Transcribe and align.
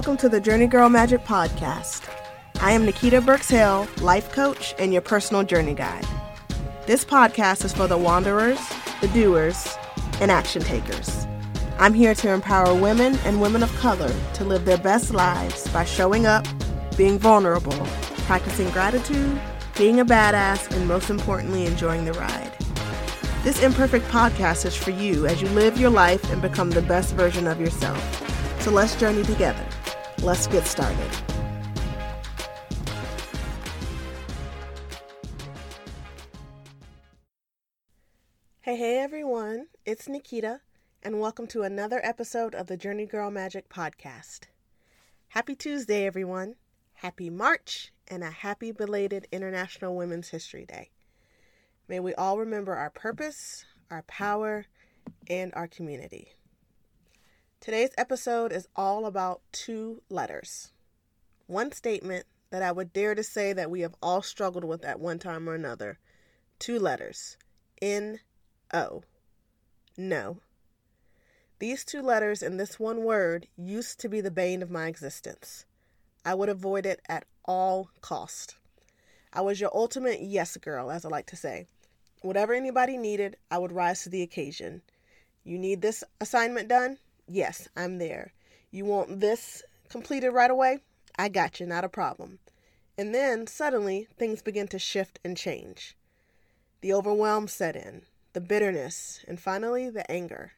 Welcome 0.00 0.16
to 0.16 0.30
the 0.30 0.40
Journey 0.40 0.66
Girl 0.66 0.88
Magic 0.88 1.26
Podcast. 1.26 2.08
I 2.62 2.72
am 2.72 2.86
Nikita 2.86 3.20
Burks 3.20 3.50
Hill, 3.50 3.86
life 4.00 4.32
coach 4.32 4.74
and 4.78 4.94
your 4.94 5.02
personal 5.02 5.42
journey 5.42 5.74
guide. 5.74 6.06
This 6.86 7.04
podcast 7.04 7.66
is 7.66 7.74
for 7.74 7.86
the 7.86 7.98
wanderers, 7.98 8.58
the 9.02 9.08
doers, 9.08 9.76
and 10.22 10.30
action 10.30 10.62
takers. 10.62 11.26
I'm 11.78 11.92
here 11.92 12.14
to 12.14 12.32
empower 12.32 12.74
women 12.74 13.18
and 13.26 13.42
women 13.42 13.62
of 13.62 13.70
color 13.76 14.10
to 14.32 14.42
live 14.42 14.64
their 14.64 14.78
best 14.78 15.12
lives 15.12 15.68
by 15.68 15.84
showing 15.84 16.24
up, 16.24 16.46
being 16.96 17.18
vulnerable, 17.18 17.86
practicing 18.24 18.70
gratitude, 18.70 19.38
being 19.76 20.00
a 20.00 20.04
badass, 20.06 20.74
and 20.74 20.88
most 20.88 21.10
importantly, 21.10 21.66
enjoying 21.66 22.06
the 22.06 22.14
ride. 22.14 22.56
This 23.42 23.62
imperfect 23.62 24.06
podcast 24.06 24.64
is 24.64 24.74
for 24.74 24.92
you 24.92 25.26
as 25.26 25.42
you 25.42 25.48
live 25.50 25.78
your 25.78 25.90
life 25.90 26.24
and 26.32 26.40
become 26.40 26.70
the 26.70 26.80
best 26.80 27.14
version 27.16 27.46
of 27.46 27.60
yourself. 27.60 28.00
So 28.62 28.70
let's 28.70 28.96
journey 28.96 29.24
together. 29.24 29.66
Let's 30.22 30.46
get 30.48 30.66
started. 30.66 31.10
Hey, 38.60 38.76
hey 38.76 38.98
everyone, 38.98 39.68
it's 39.86 40.10
Nikita, 40.10 40.60
and 41.02 41.20
welcome 41.20 41.46
to 41.46 41.62
another 41.62 42.02
episode 42.04 42.54
of 42.54 42.66
the 42.66 42.76
Journey 42.76 43.06
Girl 43.06 43.30
Magic 43.30 43.70
Podcast. 43.70 44.40
Happy 45.28 45.54
Tuesday, 45.54 46.04
everyone. 46.04 46.56
Happy 46.92 47.30
March, 47.30 47.90
and 48.06 48.22
a 48.22 48.30
happy 48.30 48.72
belated 48.72 49.26
International 49.32 49.96
Women's 49.96 50.28
History 50.28 50.66
Day. 50.66 50.90
May 51.88 51.98
we 51.98 52.12
all 52.12 52.38
remember 52.38 52.74
our 52.74 52.90
purpose, 52.90 53.64
our 53.90 54.02
power, 54.02 54.66
and 55.30 55.50
our 55.54 55.66
community. 55.66 56.34
Today's 57.60 57.90
episode 57.98 58.52
is 58.52 58.68
all 58.74 59.04
about 59.04 59.42
two 59.52 60.00
letters. 60.08 60.72
One 61.46 61.72
statement 61.72 62.24
that 62.48 62.62
I 62.62 62.72
would 62.72 62.90
dare 62.90 63.14
to 63.14 63.22
say 63.22 63.52
that 63.52 63.70
we 63.70 63.82
have 63.82 63.94
all 64.02 64.22
struggled 64.22 64.64
with 64.64 64.82
at 64.82 64.98
one 64.98 65.18
time 65.18 65.46
or 65.46 65.54
another. 65.54 65.98
Two 66.58 66.78
letters 66.78 67.36
N 67.82 68.20
O. 68.72 69.02
No. 69.98 70.38
These 71.58 71.84
two 71.84 72.00
letters 72.00 72.42
and 72.42 72.58
this 72.58 72.80
one 72.80 73.04
word 73.04 73.46
used 73.58 74.00
to 74.00 74.08
be 74.08 74.22
the 74.22 74.30
bane 74.30 74.62
of 74.62 74.70
my 74.70 74.86
existence. 74.86 75.66
I 76.24 76.32
would 76.32 76.48
avoid 76.48 76.86
it 76.86 77.02
at 77.10 77.26
all 77.44 77.90
cost. 78.00 78.56
I 79.34 79.42
was 79.42 79.60
your 79.60 79.70
ultimate 79.74 80.22
yes 80.22 80.56
girl, 80.56 80.90
as 80.90 81.04
I 81.04 81.10
like 81.10 81.26
to 81.26 81.36
say. 81.36 81.66
Whatever 82.22 82.54
anybody 82.54 82.96
needed, 82.96 83.36
I 83.50 83.58
would 83.58 83.70
rise 83.70 84.02
to 84.04 84.08
the 84.08 84.22
occasion. 84.22 84.80
You 85.44 85.58
need 85.58 85.82
this 85.82 86.02
assignment 86.22 86.66
done? 86.66 86.96
Yes, 87.32 87.68
I'm 87.76 87.98
there. 87.98 88.32
You 88.72 88.84
want 88.84 89.20
this 89.20 89.62
completed 89.88 90.30
right 90.30 90.50
away? 90.50 90.80
I 91.16 91.28
got 91.28 91.60
you, 91.60 91.66
not 91.66 91.84
a 91.84 91.88
problem. 91.88 92.40
And 92.98 93.14
then 93.14 93.46
suddenly 93.46 94.08
things 94.18 94.42
begin 94.42 94.66
to 94.66 94.80
shift 94.80 95.20
and 95.24 95.36
change. 95.36 95.96
The 96.80 96.92
overwhelm 96.92 97.46
set 97.46 97.76
in, 97.76 98.02
the 98.32 98.40
bitterness, 98.40 99.24
and 99.28 99.38
finally 99.38 99.88
the 99.90 100.10
anger. 100.10 100.54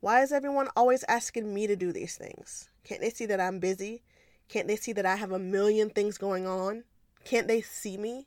Why 0.00 0.22
is 0.22 0.32
everyone 0.32 0.68
always 0.74 1.04
asking 1.06 1.52
me 1.52 1.66
to 1.66 1.76
do 1.76 1.92
these 1.92 2.16
things? 2.16 2.70
Can't 2.82 3.02
they 3.02 3.10
see 3.10 3.26
that 3.26 3.40
I'm 3.40 3.58
busy? 3.58 4.02
Can't 4.48 4.68
they 4.68 4.76
see 4.76 4.94
that 4.94 5.04
I 5.04 5.16
have 5.16 5.32
a 5.32 5.38
million 5.38 5.90
things 5.90 6.16
going 6.16 6.46
on? 6.46 6.84
Can't 7.24 7.46
they 7.46 7.60
see 7.60 7.98
me? 7.98 8.26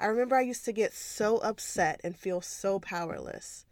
I 0.00 0.06
remember 0.06 0.34
I 0.34 0.40
used 0.40 0.64
to 0.64 0.72
get 0.72 0.94
so 0.94 1.38
upset 1.38 2.00
and 2.02 2.16
feel 2.16 2.40
so 2.40 2.80
powerless. 2.80 3.66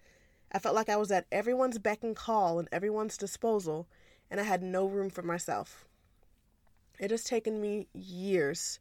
I 0.54 0.58
felt 0.58 0.74
like 0.74 0.90
I 0.90 0.96
was 0.96 1.10
at 1.10 1.26
everyone's 1.32 1.78
beck 1.78 2.02
and 2.02 2.14
call 2.14 2.58
and 2.58 2.68
everyone's 2.70 3.16
disposal, 3.16 3.88
and 4.30 4.38
I 4.38 4.42
had 4.42 4.62
no 4.62 4.86
room 4.86 5.08
for 5.08 5.22
myself. 5.22 5.86
It 6.98 7.10
has 7.10 7.24
taken 7.24 7.60
me 7.60 7.88
years, 7.94 8.78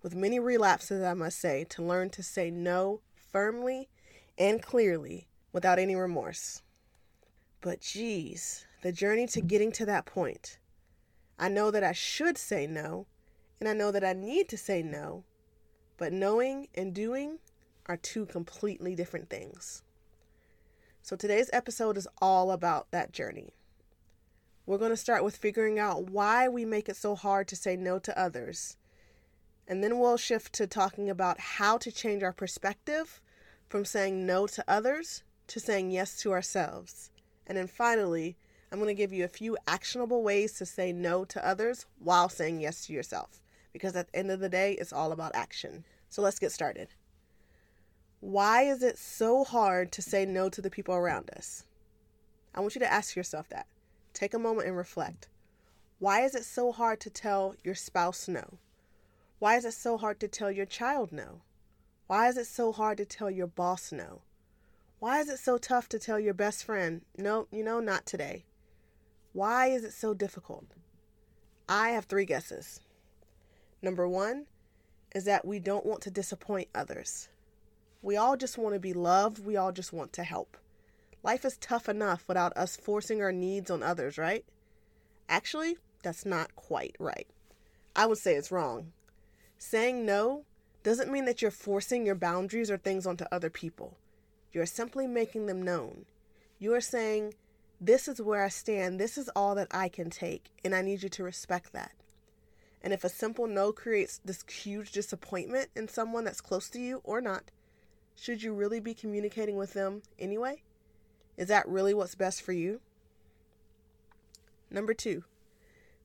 with 0.00 0.14
many 0.14 0.38
relapses, 0.38 1.02
I 1.02 1.14
must 1.14 1.40
say, 1.40 1.64
to 1.70 1.82
learn 1.82 2.10
to 2.10 2.22
say 2.22 2.52
no 2.52 3.00
firmly 3.14 3.88
and 4.38 4.62
clearly 4.62 5.26
without 5.52 5.80
any 5.80 5.96
remorse. 5.96 6.62
But 7.60 7.80
geez, 7.80 8.64
the 8.82 8.92
journey 8.92 9.26
to 9.26 9.40
getting 9.40 9.72
to 9.72 9.86
that 9.86 10.06
point. 10.06 10.58
I 11.36 11.48
know 11.48 11.72
that 11.72 11.82
I 11.82 11.92
should 11.92 12.38
say 12.38 12.68
no, 12.68 13.06
and 13.58 13.68
I 13.68 13.72
know 13.72 13.90
that 13.90 14.04
I 14.04 14.12
need 14.12 14.48
to 14.50 14.56
say 14.56 14.82
no, 14.82 15.24
but 15.96 16.12
knowing 16.12 16.68
and 16.76 16.94
doing 16.94 17.38
are 17.86 17.96
two 17.96 18.24
completely 18.24 18.94
different 18.94 19.28
things. 19.28 19.82
So 21.08 21.16
today's 21.16 21.48
episode 21.54 21.96
is 21.96 22.06
all 22.20 22.50
about 22.50 22.90
that 22.90 23.12
journey. 23.12 23.54
We're 24.66 24.76
going 24.76 24.90
to 24.90 24.94
start 24.94 25.24
with 25.24 25.38
figuring 25.38 25.78
out 25.78 26.10
why 26.10 26.48
we 26.48 26.66
make 26.66 26.86
it 26.86 26.96
so 26.96 27.14
hard 27.14 27.48
to 27.48 27.56
say 27.56 27.76
no 27.76 27.98
to 28.00 28.20
others. 28.20 28.76
And 29.66 29.82
then 29.82 29.98
we'll 29.98 30.18
shift 30.18 30.52
to 30.56 30.66
talking 30.66 31.08
about 31.08 31.40
how 31.40 31.78
to 31.78 31.90
change 31.90 32.22
our 32.22 32.34
perspective 32.34 33.22
from 33.70 33.86
saying 33.86 34.26
no 34.26 34.46
to 34.48 34.62
others 34.68 35.22
to 35.46 35.58
saying 35.58 35.92
yes 35.92 36.14
to 36.18 36.32
ourselves. 36.32 37.10
And 37.46 37.56
then 37.56 37.68
finally, 37.68 38.36
I'm 38.70 38.78
going 38.78 38.94
to 38.94 39.02
give 39.02 39.14
you 39.14 39.24
a 39.24 39.28
few 39.28 39.56
actionable 39.66 40.22
ways 40.22 40.52
to 40.58 40.66
say 40.66 40.92
no 40.92 41.24
to 41.24 41.48
others 41.48 41.86
while 41.98 42.28
saying 42.28 42.60
yes 42.60 42.84
to 42.84 42.92
yourself 42.92 43.40
because 43.72 43.96
at 43.96 44.12
the 44.12 44.18
end 44.18 44.30
of 44.30 44.40
the 44.40 44.50
day, 44.50 44.72
it's 44.74 44.92
all 44.92 45.12
about 45.12 45.34
action. 45.34 45.86
So 46.10 46.20
let's 46.20 46.38
get 46.38 46.52
started. 46.52 46.88
Why 48.20 48.62
is 48.62 48.82
it 48.82 48.98
so 48.98 49.44
hard 49.44 49.92
to 49.92 50.02
say 50.02 50.26
no 50.26 50.48
to 50.48 50.60
the 50.60 50.70
people 50.70 50.94
around 50.94 51.30
us? 51.36 51.64
I 52.52 52.60
want 52.60 52.74
you 52.74 52.80
to 52.80 52.92
ask 52.92 53.14
yourself 53.14 53.48
that. 53.50 53.68
Take 54.12 54.34
a 54.34 54.40
moment 54.40 54.66
and 54.66 54.76
reflect. 54.76 55.28
Why 56.00 56.22
is 56.22 56.34
it 56.34 56.44
so 56.44 56.72
hard 56.72 56.98
to 57.00 57.10
tell 57.10 57.54
your 57.62 57.76
spouse 57.76 58.26
no? 58.26 58.58
Why 59.38 59.56
is 59.56 59.64
it 59.64 59.74
so 59.74 59.96
hard 59.96 60.18
to 60.20 60.28
tell 60.28 60.50
your 60.50 60.66
child 60.66 61.12
no? 61.12 61.42
Why 62.08 62.28
is 62.28 62.36
it 62.36 62.46
so 62.48 62.72
hard 62.72 62.98
to 62.98 63.04
tell 63.04 63.30
your 63.30 63.46
boss 63.46 63.92
no? 63.92 64.22
Why 64.98 65.20
is 65.20 65.28
it 65.28 65.38
so 65.38 65.56
tough 65.56 65.88
to 65.90 65.98
tell 66.00 66.18
your 66.18 66.34
best 66.34 66.64
friend, 66.64 67.02
no, 67.16 67.46
you 67.52 67.62
know, 67.62 67.78
not 67.78 68.04
today? 68.04 68.46
Why 69.32 69.68
is 69.68 69.84
it 69.84 69.92
so 69.92 70.12
difficult? 70.12 70.66
I 71.68 71.90
have 71.90 72.06
three 72.06 72.24
guesses. 72.24 72.80
Number 73.80 74.08
one 74.08 74.46
is 75.14 75.24
that 75.26 75.44
we 75.44 75.60
don't 75.60 75.86
want 75.86 76.00
to 76.02 76.10
disappoint 76.10 76.68
others. 76.74 77.28
We 78.00 78.16
all 78.16 78.36
just 78.36 78.58
want 78.58 78.74
to 78.74 78.80
be 78.80 78.92
loved, 78.92 79.44
we 79.44 79.56
all 79.56 79.72
just 79.72 79.92
want 79.92 80.12
to 80.14 80.22
help. 80.22 80.56
Life 81.22 81.44
is 81.44 81.56
tough 81.56 81.88
enough 81.88 82.24
without 82.28 82.56
us 82.56 82.76
forcing 82.76 83.20
our 83.20 83.32
needs 83.32 83.70
on 83.70 83.82
others, 83.82 84.18
right? 84.18 84.44
Actually, 85.28 85.76
that's 86.02 86.24
not 86.24 86.54
quite 86.54 86.94
right. 87.00 87.26
I 87.96 88.06
would 88.06 88.18
say 88.18 88.34
it's 88.34 88.52
wrong. 88.52 88.92
Saying 89.58 90.06
no 90.06 90.44
doesn't 90.84 91.10
mean 91.10 91.24
that 91.24 91.42
you're 91.42 91.50
forcing 91.50 92.06
your 92.06 92.14
boundaries 92.14 92.70
or 92.70 92.76
things 92.76 93.06
onto 93.06 93.24
other 93.32 93.50
people. 93.50 93.96
You're 94.52 94.66
simply 94.66 95.06
making 95.06 95.46
them 95.46 95.62
known. 95.62 96.04
You 96.60 96.74
are 96.74 96.80
saying, 96.80 97.34
This 97.80 98.06
is 98.06 98.22
where 98.22 98.44
I 98.44 98.48
stand, 98.48 99.00
this 99.00 99.18
is 99.18 99.28
all 99.34 99.56
that 99.56 99.68
I 99.72 99.88
can 99.88 100.10
take, 100.10 100.50
and 100.64 100.74
I 100.74 100.82
need 100.82 101.02
you 101.02 101.08
to 101.08 101.24
respect 101.24 101.72
that. 101.72 101.92
And 102.80 102.92
if 102.92 103.02
a 103.02 103.08
simple 103.08 103.48
no 103.48 103.72
creates 103.72 104.20
this 104.24 104.44
huge 104.48 104.92
disappointment 104.92 105.68
in 105.74 105.88
someone 105.88 106.24
that's 106.24 106.40
close 106.40 106.70
to 106.70 106.80
you 106.80 107.00
or 107.02 107.20
not, 107.20 107.50
should 108.20 108.42
you 108.42 108.52
really 108.52 108.80
be 108.80 108.94
communicating 108.94 109.56
with 109.56 109.74
them 109.74 110.02
anyway? 110.18 110.62
Is 111.36 111.48
that 111.48 111.68
really 111.68 111.94
what's 111.94 112.14
best 112.14 112.42
for 112.42 112.52
you? 112.52 112.80
Number 114.70 114.92
two, 114.92 115.24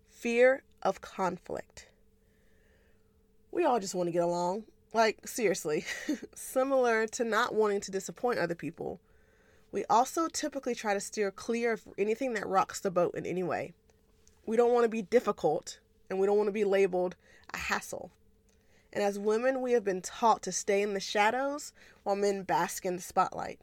fear 0.10 0.64
of 0.84 1.02
conflict. 1.02 1.88
We 3.52 3.66
all 3.66 3.80
just 3.80 3.96
want 3.96 4.08
to 4.08 4.12
get 4.12 4.24
along. 4.24 4.64
Like, 4.94 5.28
seriously. 5.28 5.86
Similar 6.36 7.08
to 7.08 7.24
not 7.24 7.56
wanting 7.56 7.82
to 7.82 7.92
disappoint 7.92 8.40
other 8.40 8.56
people, 8.56 9.00
we 9.72 9.84
also 9.90 10.28
typically 10.28 10.76
try 10.76 10.94
to 10.94 11.00
steer 11.00 11.32
clear 11.32 11.74
of 11.74 11.82
anything 11.98 12.34
that 12.34 12.48
rocks 12.48 12.80
the 12.80 12.92
boat 12.92 13.16
in 13.16 13.26
any 13.26 13.42
way. 13.42 13.74
We 14.46 14.56
don't 14.56 14.72
want 14.72 14.84
to 14.84 14.90
be 14.90 15.02
difficult 15.02 15.80
and 16.10 16.20
we 16.20 16.28
don't 16.28 16.38
want 16.38 16.48
to 16.48 16.54
be 16.54 16.64
labeled 16.64 17.16
a 17.54 17.58
hassle. 17.58 18.12
And 18.94 19.04
as 19.04 19.18
women, 19.18 19.62
we 19.62 19.72
have 19.72 19.84
been 19.84 20.04
taught 20.04 20.44
to 20.44 20.52
stay 20.52 20.84
in 20.84 20.94
the 20.94 21.00
shadows 21.00 21.74
while 22.04 22.16
men 22.16 22.44
bask 22.44 22.86
in 22.86 22.96
the 22.96 23.02
spotlight. 23.02 23.60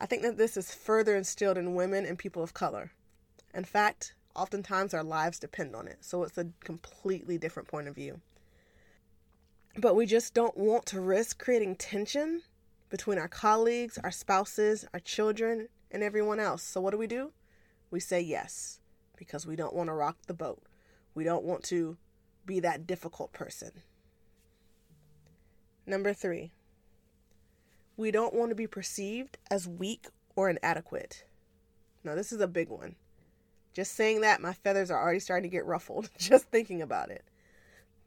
I 0.00 0.06
think 0.06 0.22
that 0.22 0.36
this 0.36 0.56
is 0.56 0.74
further 0.74 1.14
instilled 1.14 1.56
in 1.56 1.76
women 1.76 2.04
and 2.04 2.18
people 2.18 2.42
of 2.42 2.52
color. 2.52 2.90
In 3.54 3.64
fact, 3.64 4.14
oftentimes 4.34 4.94
our 4.94 5.04
lives 5.04 5.38
depend 5.38 5.76
on 5.76 5.86
it, 5.86 5.98
so 6.00 6.24
it's 6.24 6.36
a 6.36 6.48
completely 6.64 7.38
different 7.38 7.68
point 7.68 7.86
of 7.86 7.94
view. 7.94 8.20
But 9.78 9.94
we 9.94 10.06
just 10.06 10.34
don't 10.34 10.56
want 10.56 10.86
to 10.86 11.00
risk 11.00 11.38
creating 11.38 11.76
tension 11.76 12.42
between 12.90 13.18
our 13.18 13.28
colleagues, 13.28 13.96
our 14.02 14.10
spouses, 14.10 14.84
our 14.92 15.00
children, 15.00 15.68
and 15.92 16.02
everyone 16.02 16.40
else. 16.40 16.64
So 16.64 16.80
what 16.80 16.90
do 16.90 16.98
we 16.98 17.06
do? 17.06 17.30
We 17.92 18.00
say 18.00 18.20
yes 18.20 18.80
because 19.16 19.46
we 19.46 19.54
don't 19.54 19.74
want 19.74 19.88
to 19.88 19.94
rock 19.94 20.16
the 20.26 20.34
boat. 20.34 20.62
We 21.14 21.22
don't 21.22 21.44
want 21.44 21.62
to 21.64 21.96
be 22.44 22.58
that 22.60 22.88
difficult 22.88 23.32
person. 23.32 23.70
Number 25.86 26.12
three, 26.12 26.52
we 27.96 28.10
don't 28.10 28.34
want 28.34 28.50
to 28.50 28.54
be 28.54 28.66
perceived 28.66 29.38
as 29.50 29.66
weak 29.66 30.06
or 30.36 30.48
inadequate. 30.48 31.24
Now, 32.04 32.14
this 32.14 32.32
is 32.32 32.40
a 32.40 32.48
big 32.48 32.68
one. 32.68 32.96
Just 33.72 33.94
saying 33.94 34.20
that, 34.20 34.40
my 34.40 34.52
feathers 34.52 34.90
are 34.90 35.00
already 35.00 35.18
starting 35.18 35.50
to 35.50 35.54
get 35.56 35.66
ruffled 35.66 36.10
just 36.18 36.46
thinking 36.50 36.82
about 36.82 37.10
it. 37.10 37.24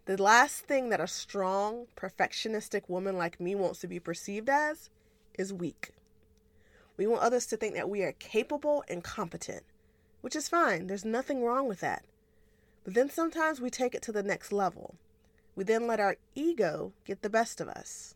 The 0.06 0.22
last 0.22 0.66
thing 0.66 0.90
that 0.90 1.02
a 1.02 1.08
strong, 1.08 1.88
perfectionistic 1.98 2.84
woman 2.88 3.18
like 3.18 3.40
me 3.40 3.56
wants 3.56 3.80
to 3.80 3.88
be 3.88 4.00
perceived 4.00 4.50
as 4.50 4.90
is 5.38 5.52
weak. 5.52 5.92
We 6.96 7.08
want 7.08 7.24
others 7.24 7.46
to 7.48 7.58
think 7.58 7.74
that 7.76 7.90
we 7.90 8.04
are 8.04 8.14
capable 8.14 8.84
and 8.88 9.04
competent, 9.04 9.64
which 10.22 10.36
is 10.36 10.48
fine. 10.48 10.88
There's 10.88 11.04
nothing 11.04 11.44
wrong 11.44 11.68
with 11.68 11.80
that. 11.82 12.06
But 12.84 12.94
then 12.94 13.10
sometimes 13.10 13.60
we 13.60 13.70
take 13.70 13.96
it 13.96 14.04
to 14.04 14.12
the 14.12 14.24
next 14.24 14.52
level. 14.52 14.96
We 15.56 15.64
then 15.64 15.88
let 15.88 16.00
our 16.00 16.18
ego 16.36 16.94
get 17.06 17.22
the 17.22 17.30
best 17.30 17.62
of 17.62 17.70
us. 17.70 18.16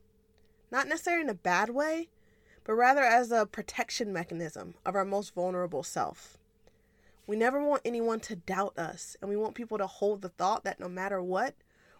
Not 0.71 0.87
necessarily 0.87 1.23
in 1.23 1.29
a 1.29 1.33
bad 1.33 1.69
way, 1.69 2.09
but 2.63 2.73
rather 2.73 3.03
as 3.03 3.31
a 3.31 3.45
protection 3.45 4.13
mechanism 4.13 4.75
of 4.85 4.95
our 4.95 5.05
most 5.05 5.33
vulnerable 5.33 5.83
self. 5.83 6.37
We 7.25 7.35
never 7.35 7.63
want 7.63 7.83
anyone 7.85 8.19
to 8.21 8.35
doubt 8.35 8.77
us, 8.77 9.15
and 9.21 9.29
we 9.29 9.37
want 9.37 9.55
people 9.55 9.77
to 9.77 9.87
hold 9.87 10.21
the 10.21 10.29
thought 10.29 10.63
that 10.63 10.79
no 10.79 10.89
matter 10.89 11.21
what, 11.21 11.55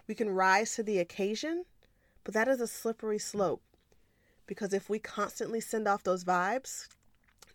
we 0.07 0.15
can 0.15 0.29
rise 0.29 0.75
to 0.75 0.83
the 0.83 0.99
occasion, 0.99 1.65
but 2.23 2.33
that 2.33 2.47
is 2.47 2.59
a 2.59 2.67
slippery 2.67 3.19
slope. 3.19 3.61
Because 4.47 4.73
if 4.73 4.89
we 4.89 4.99
constantly 4.99 5.61
send 5.61 5.87
off 5.87 6.03
those 6.03 6.23
vibes, 6.23 6.87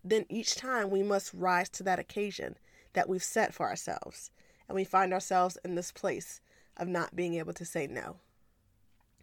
then 0.04 0.24
each 0.28 0.54
time 0.54 0.90
we 0.90 1.02
must 1.02 1.34
rise 1.34 1.68
to 1.70 1.82
that 1.82 1.98
occasion 1.98 2.56
that 2.92 3.08
we've 3.08 3.22
set 3.22 3.52
for 3.52 3.68
ourselves. 3.68 4.30
And 4.68 4.76
we 4.76 4.84
find 4.84 5.12
ourselves 5.12 5.58
in 5.64 5.74
this 5.74 5.90
place 5.92 6.40
of 6.76 6.88
not 6.88 7.16
being 7.16 7.34
able 7.34 7.52
to 7.54 7.64
say 7.64 7.86
no. 7.86 8.16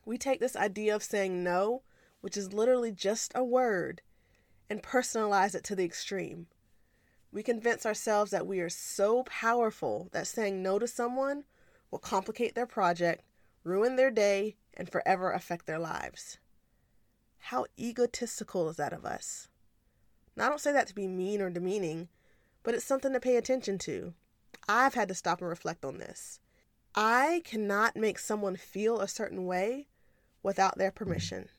We 0.06 0.18
take 0.18 0.40
this 0.40 0.56
idea 0.56 0.96
of 0.96 1.04
saying 1.04 1.44
no, 1.44 1.84
which 2.22 2.38
is 2.38 2.54
literally 2.54 2.92
just 2.92 3.32
a 3.36 3.44
word, 3.44 4.02
and 4.70 4.82
personalize 4.82 5.54
it 5.54 5.64
to 5.66 5.76
the 5.76 5.86
extreme. 5.86 6.48
We 7.32 7.44
convince 7.44 7.86
ourselves 7.86 8.32
that 8.32 8.48
we 8.48 8.60
are 8.60 8.70
so 8.70 9.24
powerful 9.24 10.10
that 10.12 10.28
saying 10.28 10.62
no 10.62 10.80
to 10.80 10.88
someone 10.88 11.46
will 11.90 12.00
complicate 12.00 12.56
their 12.56 12.66
project, 12.66 13.24
ruin 13.64 13.96
their 13.96 14.12
day, 14.12 14.58
and 14.74 14.90
forever 14.90 15.32
affect 15.32 15.66
their 15.66 15.80
lives. 15.80 16.40
How 17.38 17.66
egotistical 17.78 18.70
is 18.70 18.78
that 18.78 18.94
of 18.94 19.06
us? 19.06 19.48
Now, 20.36 20.46
I 20.46 20.50
don't 20.50 20.62
say 20.62 20.72
that 20.72 20.88
to 20.88 20.96
be 20.96 21.08
mean 21.08 21.42
or 21.42 21.50
demeaning, 21.50 22.08
but 22.64 22.74
it's 22.74 22.86
something 22.86 23.14
to 23.14 23.20
pay 23.20 23.36
attention 23.36 23.78
to. 23.80 24.14
I've 24.68 24.94
had 24.94 25.08
to 25.10 25.16
stop 25.16 25.42
and 25.42 25.50
reflect 25.50 25.84
on 25.84 25.98
this. 25.98 26.40
I 26.96 27.42
cannot 27.46 27.96
make 27.96 28.20
someone 28.20 28.56
feel 28.56 29.00
a 29.00 29.08
certain 29.08 29.46
way 29.46 29.88
without 30.44 30.78
their 30.78 30.92
permission. 30.92 31.50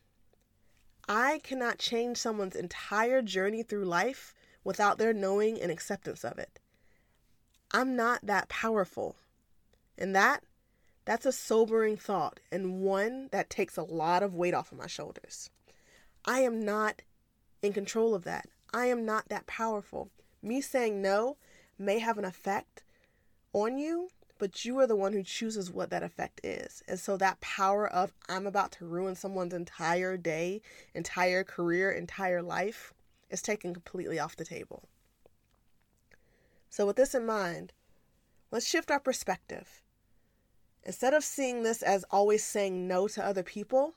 I 1.08 1.40
cannot 1.42 1.78
change 1.78 2.18
someone's 2.18 2.54
entire 2.54 3.22
journey 3.22 3.62
through 3.62 3.84
life 3.84 4.34
without 4.62 4.98
their 4.98 5.12
knowing 5.12 5.60
and 5.60 5.72
acceptance 5.72 6.24
of 6.24 6.38
it. 6.38 6.60
I'm 7.72 7.96
not 7.96 8.26
that 8.26 8.48
powerful. 8.48 9.16
And 9.96 10.14
that 10.14 10.44
that's 11.04 11.26
a 11.26 11.32
sobering 11.32 11.96
thought 11.96 12.38
and 12.52 12.80
one 12.80 13.28
that 13.32 13.50
takes 13.50 13.76
a 13.76 13.82
lot 13.82 14.22
of 14.22 14.34
weight 14.34 14.54
off 14.54 14.70
of 14.70 14.78
my 14.78 14.86
shoulders. 14.86 15.50
I 16.24 16.40
am 16.40 16.60
not 16.60 17.02
in 17.60 17.72
control 17.72 18.14
of 18.14 18.24
that. 18.24 18.46
I 18.72 18.86
am 18.86 19.04
not 19.04 19.28
that 19.28 19.46
powerful. 19.46 20.10
Me 20.42 20.60
saying 20.60 21.02
no 21.02 21.36
may 21.78 21.98
have 21.98 22.18
an 22.18 22.24
effect 22.24 22.84
on 23.52 23.78
you, 23.78 24.08
but 24.42 24.64
you 24.64 24.76
are 24.80 24.88
the 24.88 24.96
one 24.96 25.12
who 25.12 25.22
chooses 25.22 25.70
what 25.70 25.90
that 25.90 26.02
effect 26.02 26.40
is. 26.42 26.82
And 26.88 26.98
so 26.98 27.16
that 27.16 27.40
power 27.40 27.86
of 27.88 28.12
I'm 28.28 28.44
about 28.44 28.72
to 28.72 28.84
ruin 28.84 29.14
someone's 29.14 29.54
entire 29.54 30.16
day, 30.16 30.62
entire 30.94 31.44
career, 31.44 31.92
entire 31.92 32.42
life 32.42 32.92
is 33.30 33.40
taken 33.40 33.72
completely 33.72 34.18
off 34.18 34.34
the 34.34 34.44
table. 34.44 34.88
So, 36.70 36.84
with 36.86 36.96
this 36.96 37.14
in 37.14 37.24
mind, 37.24 37.72
let's 38.50 38.66
shift 38.66 38.90
our 38.90 38.98
perspective. 38.98 39.80
Instead 40.82 41.14
of 41.14 41.22
seeing 41.22 41.62
this 41.62 41.80
as 41.80 42.04
always 42.10 42.42
saying 42.42 42.88
no 42.88 43.06
to 43.06 43.24
other 43.24 43.44
people, 43.44 43.94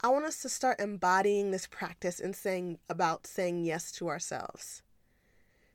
I 0.00 0.10
want 0.10 0.24
us 0.24 0.40
to 0.42 0.48
start 0.48 0.78
embodying 0.78 1.50
this 1.50 1.66
practice 1.66 2.20
and 2.20 2.36
saying 2.36 2.78
about 2.88 3.26
saying 3.26 3.64
yes 3.64 3.90
to 3.94 4.06
ourselves. 4.06 4.82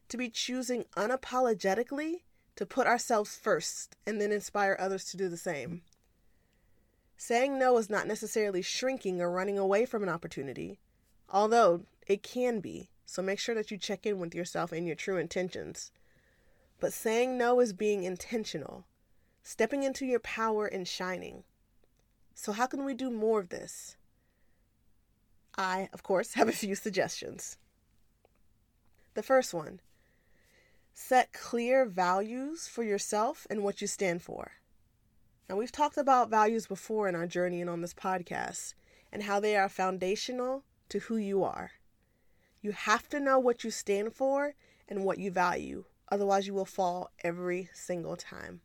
To 0.08 0.16
be 0.16 0.30
choosing 0.30 0.86
unapologetically 0.96 2.22
to 2.56 2.66
put 2.66 2.88
ourselves 2.88 3.36
first 3.36 3.96
and 4.06 4.20
then 4.20 4.32
inspire 4.32 4.78
others 4.80 5.06
to 5.06 5.18
do 5.18 5.30
the 5.30 5.38
same. 5.38 5.82
Saying 7.18 7.58
no 7.58 7.78
is 7.78 7.90
not 7.90 8.08
necessarily 8.08 8.62
shrinking 8.62 9.22
or 9.22 9.32
running 9.32 9.58
away 9.58 9.86
from 9.86 10.04
an 10.04 10.10
opportunity, 10.10 10.80
although 11.30 11.84
it 12.08 12.24
can 12.24 12.60
be, 12.60 12.90
so 13.06 13.22
make 13.22 13.40
sure 13.40 13.56
that 13.56 13.72
you 13.72 13.78
check 13.78 14.06
in 14.06 14.20
with 14.20 14.36
yourself 14.36 14.72
and 14.72 14.86
your 14.86 14.96
true 14.96 15.18
intentions. 15.18 15.92
But 16.80 16.94
saying 16.94 17.38
no 17.38 17.60
is 17.60 17.74
being 17.74 18.04
intentional 18.04 18.86
stepping 19.46 19.84
into 19.84 20.08
your 20.08 20.20
power 20.20 20.66
and 20.66 20.88
shining. 20.88 21.44
So, 22.34 22.52
how 22.52 22.66
can 22.66 22.84
we 22.84 22.96
do 22.96 23.12
more 23.12 23.40
of 23.40 23.50
this? 23.50 23.96
I, 25.56 25.88
of 25.94 26.04
course, 26.04 26.34
have 26.34 26.50
a 26.50 26.52
few 26.52 26.76
suggestions. 26.76 27.58
The 29.14 29.24
first 29.24 29.54
one 29.54 29.80
set 30.96 31.34
clear 31.34 31.86
values 31.86 32.68
for 32.68 32.82
yourself 32.82 33.46
and 33.50 33.62
what 33.62 33.82
you 33.82 33.86
stand 33.88 34.24
for. 34.24 34.54
Now, 35.50 35.58
we've 35.58 35.72
talked 35.72 35.98
about 35.98 36.30
values 36.30 36.66
before 36.66 37.08
in 37.08 37.16
our 37.16 37.28
journey 37.28 37.62
and 37.62 37.70
on 37.70 37.82
this 37.82 37.94
podcast, 37.94 38.74
and 39.12 39.24
how 39.24 39.40
they 39.40 39.56
are 39.58 39.70
foundational 39.70 40.64
to 40.90 41.00
who 41.00 41.18
you 41.18 41.44
are. 41.44 41.72
You 42.62 42.72
have 42.72 43.10
to 43.10 43.20
know 43.20 43.38
what 43.38 43.64
you 43.64 43.72
stand 43.72 44.14
for 44.14 44.56
and 44.88 45.04
what 45.04 45.20
you 45.20 45.30
value, 45.32 45.84
otherwise, 46.10 46.48
you 46.48 46.54
will 46.54 46.66
fall 46.66 47.12
every 47.24 47.70
single 47.74 48.16
time. 48.16 48.62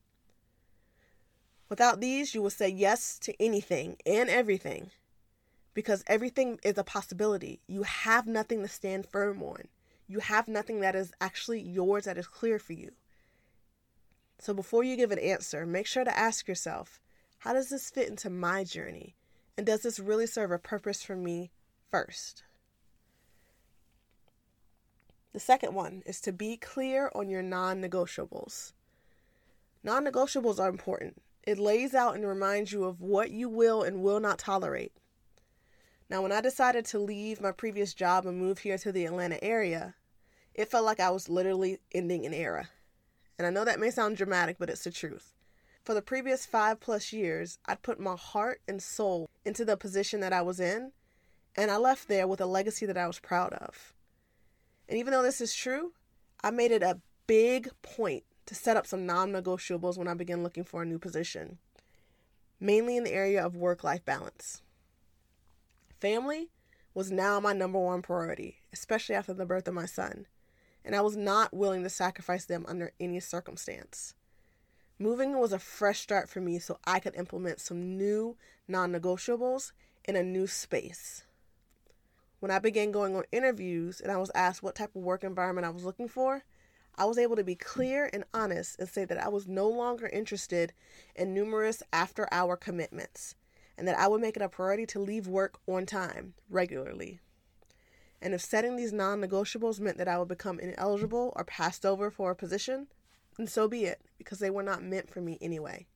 Without 1.69 2.01
these, 2.01 2.35
you 2.35 2.43
will 2.43 2.51
say 2.51 2.69
yes 2.69 3.19
to 3.19 3.35
anything 3.43 3.97
and 4.07 4.31
everything 4.31 4.91
because 5.75 6.05
everything 6.07 6.59
is 6.63 6.79
a 6.79 6.85
possibility. 6.85 7.61
You 7.67 7.83
have 7.83 8.27
nothing 8.27 8.63
to 8.63 8.69
stand 8.69 9.07
firm 9.07 9.43
on. 9.43 9.69
You 10.11 10.19
have 10.19 10.49
nothing 10.49 10.81
that 10.81 10.97
is 10.97 11.13
actually 11.21 11.61
yours 11.61 12.07
that 12.07 12.19
is 12.19 12.27
clear 12.27 12.59
for 12.59 12.73
you. 12.73 12.91
So 14.41 14.53
before 14.53 14.83
you 14.83 14.97
give 14.97 15.13
an 15.13 15.21
answer, 15.21 15.65
make 15.65 15.87
sure 15.87 16.03
to 16.03 16.19
ask 16.19 16.49
yourself 16.49 16.99
how 17.39 17.53
does 17.53 17.69
this 17.69 17.91
fit 17.91 18.09
into 18.09 18.29
my 18.29 18.65
journey? 18.65 19.15
And 19.57 19.65
does 19.65 19.83
this 19.83 20.01
really 20.01 20.27
serve 20.27 20.51
a 20.51 20.59
purpose 20.59 21.05
for 21.05 21.15
me 21.15 21.53
first? 21.93 22.43
The 25.33 25.39
second 25.39 25.75
one 25.75 26.03
is 26.05 26.21
to 26.23 26.33
be 26.33 26.57
clear 26.57 27.13
on 27.15 27.31
your 27.31 27.43
non 27.43 27.81
negotiables. 27.81 28.73
Non 29.85 30.05
negotiables 30.05 30.59
are 30.59 30.69
important. 30.69 31.23
It 31.45 31.61
lays 31.61 31.95
out 31.95 32.17
and 32.17 32.27
reminds 32.27 32.73
you 32.73 32.83
of 32.83 33.01
what 33.01 33.31
you 33.31 33.49
will 33.49 33.85
and 33.85 34.03
will 34.03 34.19
not 34.19 34.41
tolerate. 34.41 34.91
Now, 36.09 36.23
when 36.23 36.33
I 36.33 36.41
decided 36.41 36.85
to 36.87 36.99
leave 36.99 37.41
my 37.41 37.53
previous 37.53 37.95
job 37.95 38.27
and 38.27 38.37
move 38.37 38.59
here 38.59 38.77
to 38.79 38.91
the 38.91 39.07
Atlanta 39.07 39.43
area, 39.45 39.95
it 40.55 40.71
felt 40.71 40.85
like 40.85 41.01
I 41.01 41.11
was 41.11 41.29
literally 41.29 41.79
ending 41.93 42.27
an 42.27 42.35
era. 42.35 42.69
And 43.39 43.47
I 43.47 43.51
know 43.51 43.65
that 43.65 43.81
may 43.81 43.91
sound 43.91 44.17
dramatic, 44.17 44.57
but 44.59 44.69
it's 44.69 44.85
the 44.85 44.91
truth. 44.91 45.35
For 45.83 45.95
the 45.95 46.03
previous 46.03 46.45
five 46.45 46.79
plus 46.79 47.13
years, 47.13 47.59
I'd 47.67 47.83
put 47.83 47.99
my 47.99 48.17
heart 48.17 48.61
and 48.69 48.83
soul 48.83 49.31
into 49.45 49.65
the 49.65 49.77
position 49.77 50.21
that 50.21 50.33
I 50.33 50.43
was 50.43 50.61
in, 50.61 50.93
and 51.57 51.71
I 51.71 51.79
left 51.79 52.09
there 52.09 52.27
with 52.29 52.41
a 52.41 52.47
legacy 52.47 52.87
that 52.87 52.99
I 52.99 53.07
was 53.07 53.19
proud 53.19 53.55
of. 53.55 53.95
And 54.89 54.99
even 54.99 55.13
though 55.13 55.23
this 55.23 55.41
is 55.41 55.55
true, 55.55 55.93
I 56.43 56.51
made 56.51 56.71
it 56.71 56.83
a 56.83 57.01
big 57.27 57.71
point 57.83 58.25
to 58.47 58.55
set 58.55 58.77
up 58.77 58.87
some 58.87 59.07
non 59.07 59.33
negotiables 59.33 59.97
when 59.97 60.09
I 60.09 60.15
began 60.15 60.43
looking 60.43 60.65
for 60.65 60.83
a 60.83 60.87
new 60.87 60.99
position, 60.99 61.59
mainly 62.59 62.97
in 62.97 63.05
the 63.05 63.13
area 63.13 63.45
of 63.45 63.57
work 63.57 63.83
life 63.83 64.05
balance. 64.05 64.63
Family 66.01 66.51
was 66.93 67.11
now 67.11 67.39
my 67.41 67.53
number 67.53 67.79
one 67.79 68.03
priority, 68.03 68.59
especially 68.73 69.15
after 69.15 69.33
the 69.33 69.47
birth 69.47 69.69
of 69.69 69.75
my 69.75 69.87
son, 69.87 70.27
and 70.85 70.95
I 70.95 71.01
was 71.01 71.17
not 71.17 71.55
willing 71.55 71.83
to 71.83 71.91
sacrifice 71.91 72.45
them 72.45 72.65
under 72.69 72.93
any 72.99 73.21
circumstance. 73.21 74.15
Moving 74.99 75.39
was 75.39 75.53
a 75.53 75.59
fresh 75.59 76.01
start 76.01 76.29
for 76.29 76.41
me 76.41 76.59
so 76.59 76.79
I 76.85 77.01
could 77.01 77.15
implement 77.17 77.61
some 77.61 77.97
new 77.97 78.37
non 78.69 78.93
negotiables 78.93 79.73
in 80.05 80.17
a 80.17 80.23
new 80.23 80.47
space. 80.47 81.25
When 82.41 82.51
I 82.51 82.59
began 82.59 82.91
going 82.91 83.15
on 83.17 83.25
interviews 83.33 84.01
and 84.01 84.11
I 84.11 84.17
was 84.17 84.31
asked 84.35 84.63
what 84.63 84.75
type 84.75 84.95
of 84.97 85.03
work 85.03 85.25
environment 85.25 85.67
I 85.67 85.71
was 85.71 85.85
looking 85.85 86.09
for, 86.09 86.43
I 86.97 87.05
was 87.05 87.19
able 87.19 87.37
to 87.37 87.45
be 87.45 87.55
clear 87.55 88.11
and 88.13 88.25
honest 88.35 88.79
and 88.79 88.89
say 88.89 89.05
that 89.05 89.23
I 89.23 89.29
was 89.29 89.47
no 89.47 89.69
longer 89.69 90.07
interested 90.07 90.73
in 91.15 91.33
numerous 91.33 91.83
after 91.93 92.29
hour 92.31 92.57
commitments 92.57 93.35
and 93.79 93.89
that 93.89 93.99
I 93.99 94.09
would 94.09 94.21
make 94.21 94.37
it 94.37 94.43
a 94.43 94.49
priority 94.49 94.85
to 94.87 94.99
leave 94.99 95.27
work 95.27 95.59
on 95.67 95.87
time 95.87 96.35
regularly. 96.51 97.21
And 98.23 98.35
if 98.35 98.41
setting 98.41 98.77
these 98.77 98.93
non 98.93 99.21
negotiables 99.21 99.81
meant 99.81 99.99
that 99.99 100.09
I 100.09 100.19
would 100.19 100.29
become 100.29 100.61
ineligible 100.61 101.33
or 101.37 101.45
passed 101.45 101.87
over 101.87 102.11
for 102.11 102.31
a 102.31 102.37
position, 102.37 102.89
then 103.37 103.47
so 103.47 103.67
be 103.69 103.85
it, 103.85 104.01
because 104.19 104.39
they 104.39 104.51
were 104.51 104.63
not 104.63 104.83
meant 104.83 105.09
for 105.09 105.21
me 105.21 105.39
anyway. 105.41 105.87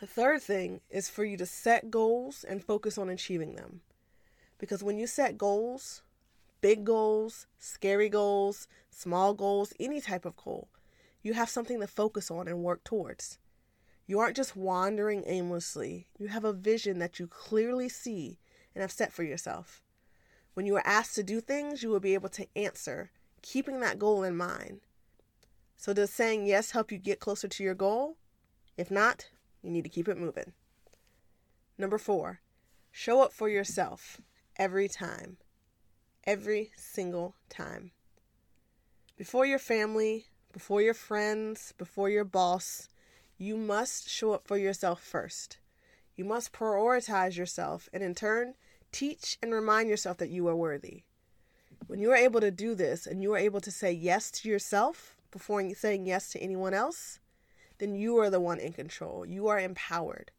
The 0.00 0.06
third 0.06 0.42
thing 0.42 0.80
is 0.90 1.08
for 1.08 1.24
you 1.24 1.36
to 1.36 1.46
set 1.46 1.90
goals 1.90 2.44
and 2.44 2.64
focus 2.64 2.98
on 2.98 3.08
achieving 3.08 3.54
them. 3.54 3.80
Because 4.58 4.82
when 4.82 4.98
you 4.98 5.06
set 5.06 5.38
goals, 5.38 6.02
big 6.60 6.84
goals, 6.84 7.46
scary 7.58 8.08
goals, 8.08 8.68
small 8.90 9.34
goals, 9.34 9.72
any 9.78 10.00
type 10.00 10.24
of 10.24 10.36
goal. 10.36 10.68
You 11.22 11.34
have 11.34 11.48
something 11.48 11.80
to 11.80 11.86
focus 11.86 12.30
on 12.30 12.48
and 12.48 12.62
work 12.62 12.84
towards. 12.84 13.38
You 14.06 14.20
aren't 14.20 14.36
just 14.36 14.56
wandering 14.56 15.24
aimlessly. 15.26 16.06
You 16.18 16.28
have 16.28 16.44
a 16.44 16.52
vision 16.52 16.98
that 17.00 17.18
you 17.18 17.26
clearly 17.26 17.88
see 17.88 18.38
and 18.74 18.82
have 18.82 18.92
set 18.92 19.12
for 19.12 19.22
yourself. 19.22 19.82
When 20.58 20.66
you 20.66 20.74
are 20.74 20.84
asked 20.84 21.14
to 21.14 21.22
do 21.22 21.40
things, 21.40 21.84
you 21.84 21.88
will 21.88 22.00
be 22.00 22.14
able 22.14 22.30
to 22.30 22.48
answer, 22.56 23.12
keeping 23.42 23.78
that 23.78 23.96
goal 23.96 24.24
in 24.24 24.36
mind. 24.36 24.80
So, 25.76 25.92
does 25.92 26.10
saying 26.10 26.46
yes 26.46 26.72
help 26.72 26.90
you 26.90 26.98
get 26.98 27.20
closer 27.20 27.46
to 27.46 27.62
your 27.62 27.76
goal? 27.76 28.16
If 28.76 28.90
not, 28.90 29.28
you 29.62 29.70
need 29.70 29.84
to 29.84 29.88
keep 29.88 30.08
it 30.08 30.18
moving. 30.18 30.54
Number 31.78 31.96
four, 31.96 32.40
show 32.90 33.22
up 33.22 33.32
for 33.32 33.48
yourself 33.48 34.20
every 34.56 34.88
time. 34.88 35.36
Every 36.24 36.72
single 36.76 37.36
time. 37.48 37.92
Before 39.16 39.46
your 39.46 39.60
family, 39.60 40.26
before 40.52 40.82
your 40.82 40.92
friends, 40.92 41.72
before 41.78 42.10
your 42.10 42.24
boss, 42.24 42.88
you 43.36 43.56
must 43.56 44.10
show 44.10 44.32
up 44.32 44.48
for 44.48 44.58
yourself 44.58 45.00
first. 45.00 45.58
You 46.16 46.24
must 46.24 46.52
prioritize 46.52 47.36
yourself 47.36 47.88
and 47.92 48.02
in 48.02 48.16
turn 48.16 48.54
teach 48.92 49.38
and 49.42 49.52
remind 49.52 49.88
yourself 49.88 50.16
that 50.18 50.30
you 50.30 50.46
are 50.48 50.56
worthy. 50.56 51.04
When 51.86 52.00
you 52.00 52.10
are 52.10 52.16
able 52.16 52.40
to 52.40 52.50
do 52.50 52.74
this 52.74 53.06
and 53.06 53.22
you 53.22 53.32
are 53.34 53.38
able 53.38 53.60
to 53.60 53.70
say 53.70 53.92
yes 53.92 54.30
to 54.32 54.48
yourself 54.48 55.16
before 55.30 55.68
saying 55.74 56.06
yes 56.06 56.30
to 56.30 56.40
anyone 56.40 56.74
else, 56.74 57.20
then 57.78 57.94
you 57.94 58.18
are 58.18 58.30
the 58.30 58.40
one 58.40 58.58
in 58.58 58.72
control. 58.72 59.24
You 59.24 59.48
are 59.48 59.58
empowered. 59.58 60.30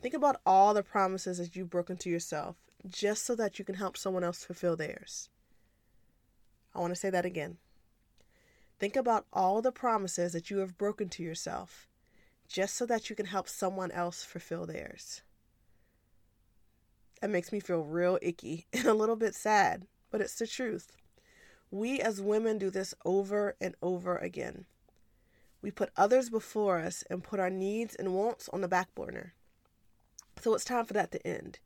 Think 0.00 0.14
about 0.14 0.40
all 0.46 0.74
the 0.74 0.82
promises 0.82 1.38
that 1.38 1.56
you've 1.56 1.70
broken 1.70 1.96
to 1.98 2.10
yourself 2.10 2.56
just 2.88 3.24
so 3.24 3.34
that 3.34 3.58
you 3.58 3.64
can 3.64 3.74
help 3.74 3.96
someone 3.96 4.24
else 4.24 4.44
fulfill 4.44 4.76
theirs. 4.76 5.28
I 6.74 6.80
want 6.80 6.92
to 6.92 7.00
say 7.00 7.10
that 7.10 7.24
again. 7.24 7.58
Think 8.78 8.94
about 8.94 9.26
all 9.32 9.60
the 9.60 9.72
promises 9.72 10.32
that 10.32 10.50
you 10.50 10.58
have 10.58 10.78
broken 10.78 11.08
to 11.10 11.22
yourself 11.22 11.88
just 12.48 12.76
so 12.76 12.86
that 12.86 13.10
you 13.10 13.16
can 13.16 13.26
help 13.26 13.48
someone 13.48 13.90
else 13.90 14.22
fulfill 14.22 14.66
theirs. 14.66 15.22
That 17.20 17.30
makes 17.30 17.52
me 17.52 17.60
feel 17.60 17.82
real 17.82 18.18
icky 18.22 18.66
and 18.72 18.86
a 18.86 18.94
little 18.94 19.16
bit 19.16 19.34
sad, 19.34 19.86
but 20.10 20.20
it's 20.20 20.36
the 20.36 20.46
truth. 20.46 20.92
We 21.70 22.00
as 22.00 22.20
women 22.20 22.58
do 22.58 22.70
this 22.70 22.94
over 23.04 23.56
and 23.60 23.74
over 23.82 24.16
again. 24.16 24.64
We 25.60 25.70
put 25.70 25.90
others 25.96 26.30
before 26.30 26.78
us 26.78 27.04
and 27.10 27.24
put 27.24 27.40
our 27.40 27.50
needs 27.50 27.94
and 27.94 28.14
wants 28.14 28.48
on 28.50 28.60
the 28.60 28.68
back 28.68 28.94
burner. 28.94 29.34
So 30.40 30.54
it's 30.54 30.64
time 30.64 30.84
for 30.84 30.94
that 30.94 31.10
to 31.12 31.26
end. 31.26 31.58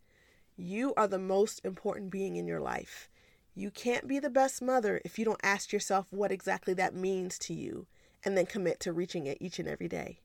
You 0.56 0.94
are 0.96 1.06
the 1.06 1.18
most 1.18 1.60
important 1.64 2.10
being 2.10 2.36
in 2.36 2.46
your 2.46 2.60
life. 2.60 3.08
You 3.54 3.70
can't 3.70 4.08
be 4.08 4.18
the 4.18 4.30
best 4.30 4.62
mother 4.62 5.02
if 5.04 5.18
you 5.18 5.24
don't 5.24 5.40
ask 5.42 5.72
yourself 5.72 6.06
what 6.10 6.32
exactly 6.32 6.72
that 6.74 6.94
means 6.94 7.38
to 7.40 7.54
you 7.54 7.86
and 8.24 8.36
then 8.36 8.46
commit 8.46 8.80
to 8.80 8.92
reaching 8.92 9.26
it 9.26 9.38
each 9.40 9.58
and 9.58 9.68
every 9.68 9.88
day. 9.88 10.20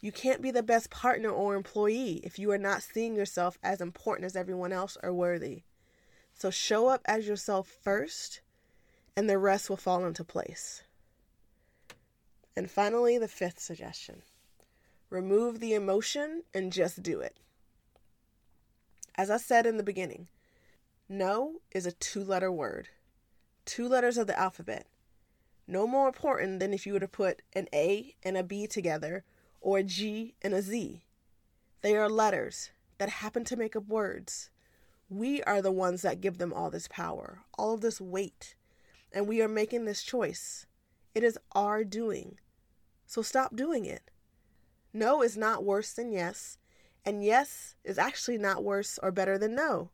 You 0.00 0.12
can't 0.12 0.40
be 0.40 0.50
the 0.50 0.62
best 0.62 0.88
partner 0.88 1.28
or 1.28 1.54
employee 1.54 2.20
if 2.24 2.38
you 2.38 2.50
are 2.52 2.58
not 2.58 2.82
seeing 2.82 3.14
yourself 3.14 3.58
as 3.62 3.80
important 3.80 4.24
as 4.24 4.34
everyone 4.34 4.72
else 4.72 4.96
or 5.02 5.12
worthy. 5.12 5.62
So 6.32 6.50
show 6.50 6.88
up 6.88 7.02
as 7.04 7.26
yourself 7.26 7.68
first, 7.68 8.40
and 9.14 9.28
the 9.28 9.36
rest 9.36 9.68
will 9.68 9.76
fall 9.76 10.06
into 10.06 10.24
place. 10.24 10.82
And 12.56 12.70
finally, 12.70 13.18
the 13.18 13.28
fifth 13.28 13.60
suggestion 13.60 14.22
remove 15.10 15.58
the 15.58 15.74
emotion 15.74 16.44
and 16.54 16.72
just 16.72 17.02
do 17.02 17.20
it. 17.20 17.36
As 19.16 19.28
I 19.28 19.38
said 19.38 19.66
in 19.66 19.76
the 19.76 19.82
beginning, 19.82 20.28
no 21.08 21.56
is 21.72 21.84
a 21.84 21.92
two 21.92 22.22
letter 22.22 22.50
word, 22.50 22.88
two 23.64 23.88
letters 23.88 24.16
of 24.16 24.28
the 24.28 24.38
alphabet. 24.38 24.86
No 25.66 25.86
more 25.86 26.06
important 26.06 26.60
than 26.60 26.72
if 26.72 26.86
you 26.86 26.94
were 26.94 27.00
to 27.00 27.08
put 27.08 27.42
an 27.52 27.68
A 27.74 28.14
and 28.22 28.36
a 28.36 28.42
B 28.42 28.66
together 28.66 29.24
or 29.60 29.78
a 29.78 29.82
G 29.82 30.34
and 30.42 30.54
a 30.54 30.62
Z. 30.62 31.02
They 31.82 31.96
are 31.96 32.08
letters 32.08 32.70
that 32.98 33.08
happen 33.08 33.44
to 33.44 33.56
make 33.56 33.76
up 33.76 33.88
words. 33.88 34.50
We 35.08 35.42
are 35.42 35.62
the 35.62 35.72
ones 35.72 36.02
that 36.02 36.20
give 36.20 36.38
them 36.38 36.52
all 36.52 36.70
this 36.70 36.88
power, 36.88 37.40
all 37.58 37.74
of 37.74 37.80
this 37.80 38.00
weight, 38.00 38.54
and 39.12 39.26
we 39.26 39.42
are 39.42 39.48
making 39.48 39.84
this 39.84 40.02
choice. 40.02 40.66
It 41.14 41.24
is 41.24 41.38
our 41.52 41.82
doing. 41.84 42.38
So 43.06 43.22
stop 43.22 43.56
doing 43.56 43.84
it. 43.86 44.10
No 44.92 45.22
is 45.22 45.36
not 45.36 45.64
worse 45.64 45.92
than 45.92 46.12
yes, 46.12 46.58
and 47.04 47.24
yes 47.24 47.74
is 47.84 47.98
actually 47.98 48.38
not 48.38 48.62
worse 48.62 48.98
or 49.02 49.10
better 49.10 49.38
than 49.38 49.54
no. 49.54 49.90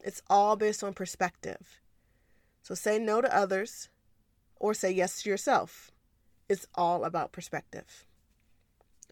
It's 0.00 0.22
all 0.28 0.56
based 0.56 0.84
on 0.84 0.94
perspective. 0.94 1.80
So 2.62 2.74
say 2.74 2.98
no 2.98 3.20
to 3.20 3.36
others 3.36 3.88
or 4.56 4.74
say 4.74 4.90
yes 4.90 5.22
to 5.22 5.30
yourself. 5.30 5.90
It's 6.48 6.66
all 6.74 7.04
about 7.04 7.32
perspective. 7.32 8.06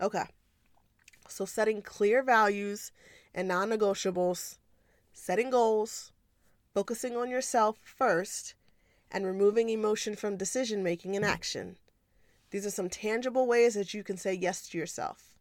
Okay. 0.01 0.25
So 1.29 1.45
setting 1.45 1.83
clear 1.83 2.23
values 2.23 2.93
and 3.35 3.49
non 3.49 3.71
negotiables, 3.71 4.59
setting 5.13 5.51
goals, 5.51 6.13
focusing 6.75 7.17
on 7.17 7.31
yourself 7.31 7.79
first, 7.83 8.55
and 9.11 9.25
removing 9.25 9.69
emotion 9.69 10.17
from 10.17 10.37
decision 10.37 10.83
making 10.83 11.17
and 11.17 11.25
action. 11.25 11.77
These 12.51 12.67
are 12.67 12.71
some 12.71 12.89
tangible 12.89 13.47
ways 13.47 13.75
that 13.75 13.95
you 13.95 14.05
can 14.05 14.17
say 14.17 14.33
yes 14.35 14.69
to 14.69 14.79
yourself. 14.79 15.33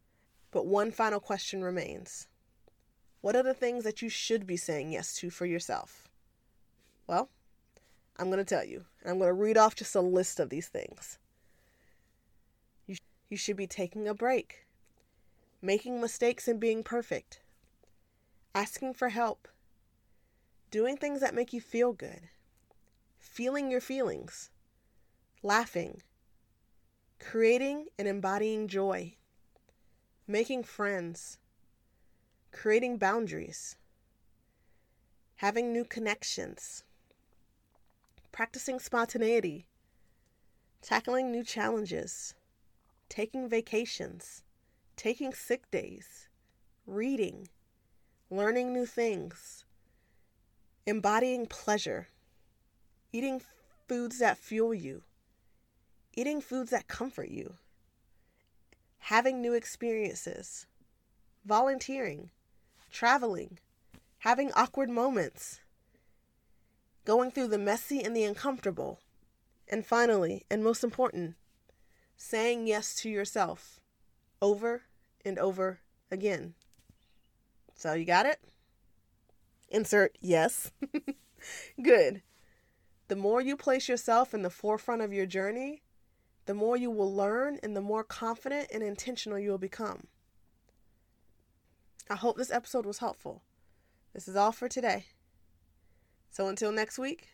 But 0.52 0.66
one 0.66 0.92
final 0.92 1.20
question 1.20 1.64
remains 1.64 2.28
What 3.22 3.36
are 3.36 3.44
the 3.44 3.54
things 3.54 3.84
that 3.84 4.02
you 4.02 4.10
should 4.10 4.46
be 4.46 4.58
saying 4.58 4.92
yes 4.92 5.16
to 5.16 5.30
for 5.30 5.46
yourself? 5.46 6.08
Well, 7.08 7.30
I'm 8.18 8.28
going 8.28 8.38
to 8.38 8.46
tell 8.46 8.64
you. 8.64 8.86
and 9.02 9.12
I'm 9.12 9.18
going 9.18 9.30
to 9.30 9.34
read 9.34 9.58
off 9.58 9.76
just 9.76 9.96
a 9.96 10.02
list 10.02 10.40
of 10.40 10.50
these 10.50 10.68
things. 10.68 11.18
You 13.34 13.38
should 13.38 13.58
be 13.58 13.66
taking 13.66 14.08
a 14.08 14.14
break, 14.14 14.68
making 15.60 16.00
mistakes 16.00 16.48
and 16.48 16.60
being 16.60 16.84
perfect, 16.84 17.42
asking 18.54 18.94
for 18.94 19.10
help, 19.10 19.48
doing 20.70 20.98
things 20.98 21.20
that 21.22 21.34
make 21.34 21.52
you 21.52 21.60
feel 21.60 21.94
good, 21.94 22.30
feeling 23.18 23.72
your 23.72 23.82
feelings, 23.82 24.52
laughing, 25.42 26.04
creating 27.20 27.88
and 27.98 28.08
embodying 28.08 28.68
joy, 28.68 29.16
making 30.28 30.64
friends, 30.64 31.40
creating 32.52 33.00
boundaries, 33.00 33.78
having 35.38 35.74
new 35.74 35.84
connections, 35.84 36.84
practicing 38.32 38.80
spontaneity, 38.80 39.66
tackling 40.84 41.32
new 41.32 41.44
challenges 41.44 42.36
taking 43.14 43.48
vacations, 43.48 44.42
taking 44.96 45.32
sick 45.36 45.70
days, 45.70 46.30
reading, 46.88 47.48
learning 48.32 48.74
new 48.74 48.88
things, 48.88 49.66
embodying 50.88 51.46
pleasure, 51.46 52.08
eating 53.12 53.40
foods 53.88 54.18
that 54.18 54.36
fuel 54.36 54.74
you, 54.74 55.04
eating 56.16 56.42
foods 56.42 56.72
that 56.72 56.88
comfort 56.88 57.30
you, 57.30 57.54
having 58.98 59.40
new 59.40 59.54
experiences, 59.54 60.66
volunteering, 61.46 62.32
traveling, 62.90 63.60
having 64.18 64.52
awkward 64.54 64.90
moments, 64.90 65.60
going 67.06 67.30
through 67.30 67.50
the 67.50 67.60
messy 67.60 68.02
and 68.04 68.16
the 68.16 68.24
uncomfortable, 68.24 69.00
and 69.68 69.86
finally, 69.86 70.44
and 70.50 70.64
most 70.64 70.84
important, 70.84 71.36
saying 72.24 72.66
yes 72.66 72.96
to 72.96 73.10
yourself 73.10 73.82
over 74.42 74.84
and 75.26 75.38
over 75.38 75.80
again. 76.10 76.54
So, 77.76 77.94
you 77.94 78.06
got 78.06 78.26
it? 78.26 78.40
Insert 79.70 80.18
yes. 80.22 80.72
Good. 81.84 82.22
The 83.10 83.18
more 83.18 83.42
you 83.42 83.58
place 83.58 83.90
yourself 83.90 84.34
in 84.34 84.42
the 84.42 84.50
forefront 84.50 85.02
of 85.02 85.12
your 85.12 85.26
journey, 85.26 85.82
the 86.46 86.54
more 86.54 86.78
you 86.78 86.90
will 86.90 87.14
learn 87.14 87.60
and 87.62 87.76
the 87.76 87.82
more 87.82 88.06
confident 88.06 88.70
and 88.74 88.82
intentional 88.82 89.38
you 89.38 89.52
will 89.52 89.58
become. 89.58 90.08
I 92.10 92.16
hope 92.16 92.38
this 92.38 92.52
episode 92.52 92.86
was 92.86 93.00
helpful. 93.00 93.44
This 94.14 94.30
is 94.30 94.38
all 94.38 94.54
for 94.54 94.70
today. 94.70 95.08
So 96.32 96.48
until 96.48 96.72
next 96.72 96.98
week, 96.98 97.28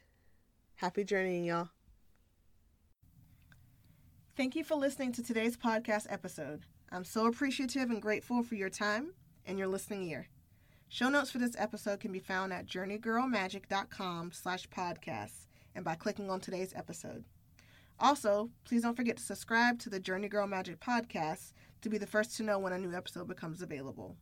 happy 0.75 1.03
journeying, 1.03 1.45
y'all. 1.45 1.69
Thank 4.39 4.55
you 4.55 4.63
for 4.63 4.75
listening 4.75 5.11
to 5.11 5.21
today's 5.21 5.57
podcast 5.57 6.05
episode. 6.09 6.61
I'm 6.93 7.03
so 7.03 7.25
appreciative 7.25 7.89
and 7.89 8.01
grateful 8.01 8.41
for 8.41 8.55
your 8.55 8.69
time 8.69 9.11
and 9.45 9.59
your 9.59 9.67
listening 9.67 10.03
ear. 10.03 10.29
Show 10.87 11.09
notes 11.09 11.29
for 11.29 11.39
this 11.39 11.57
episode 11.57 11.99
can 11.99 12.13
be 12.13 12.21
found 12.21 12.53
at 12.53 12.65
journeygirlmagic.com 12.65 14.31
slash 14.31 14.69
podcasts 14.69 15.47
and 15.75 15.83
by 15.83 15.95
clicking 15.95 16.29
on 16.29 16.39
today's 16.39 16.73
episode. 16.73 17.25
Also, 17.99 18.49
please 18.63 18.81
don't 18.81 18.95
forget 18.95 19.17
to 19.17 19.23
subscribe 19.23 19.77
to 19.79 19.89
the 19.89 19.99
Journey 19.99 20.29
Girl 20.29 20.47
Magic 20.47 20.79
podcast 20.79 21.51
to 21.81 21.89
be 21.89 21.97
the 21.97 22.07
first 22.07 22.37
to 22.37 22.43
know 22.43 22.59
when 22.59 22.71
a 22.71 22.77
new 22.79 22.93
episode 22.93 23.27
becomes 23.27 23.61
available. 23.61 24.15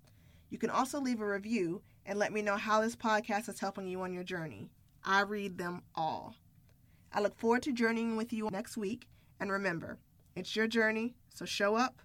You 0.50 0.58
can 0.58 0.72
also 0.72 1.00
leave 1.00 1.22
a 1.22 1.28
review 1.28 1.84
and 2.08 2.18
let 2.18 2.34
me 2.34 2.42
know 2.42 2.58
how 2.58 2.82
this 2.82 2.96
podcast 2.96 3.50
is 3.50 3.60
helping 3.60 3.88
you 3.88 4.02
on 4.02 4.14
your 4.14 4.24
journey. 4.24 4.72
I 5.06 5.22
read 5.22 5.60
them 5.60 5.84
all. 5.94 6.34
I 7.14 7.22
look 7.22 7.38
forward 7.38 7.62
to 7.62 7.72
journeying 7.72 8.18
with 8.18 8.34
you 8.34 8.50
next 8.52 8.78
week. 8.78 9.08
And 9.40 9.52
remember, 9.52 10.00
it's 10.38 10.56
your 10.56 10.68
journey, 10.68 11.16
so 11.34 11.46
show 11.46 11.76
up, 11.76 12.00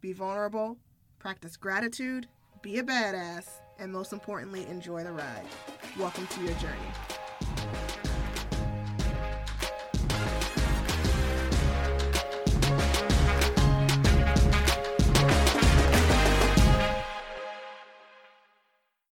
be 0.00 0.12
vulnerable, 0.12 0.78
practice 1.18 1.56
gratitude, 1.56 2.28
be 2.62 2.78
a 2.78 2.84
badass, 2.84 3.48
and 3.80 3.92
most 3.92 4.12
importantly, 4.12 4.64
enjoy 4.68 5.02
the 5.02 5.10
ride. 5.10 5.44
Welcome 5.98 6.28
to 6.28 6.40
your 6.42 6.54
journey. 6.54 7.13